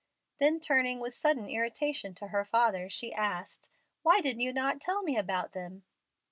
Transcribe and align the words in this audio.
Then, 0.39 0.59
turning 0.59 0.99
with 0.99 1.13
sudden 1.13 1.47
irritation 1.47 2.15
to 2.15 2.29
her 2.29 2.43
father, 2.43 2.89
she 2.89 3.13
asked, 3.13 3.69
"Why 4.01 4.19
did 4.19 4.41
you 4.41 4.51
not 4.51 4.81
tell 4.81 5.03
me 5.03 5.15
about 5.15 5.51
them?" 5.51 5.83